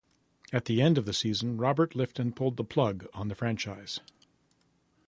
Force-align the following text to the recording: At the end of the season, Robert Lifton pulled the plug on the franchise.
At 0.51 0.65
the 0.65 0.81
end 0.81 0.97
of 0.97 1.05
the 1.05 1.13
season, 1.13 1.57
Robert 1.57 1.93
Lifton 1.93 2.35
pulled 2.35 2.57
the 2.57 2.63
plug 2.63 3.05
on 3.13 3.27
the 3.27 3.35
franchise. 3.35 3.99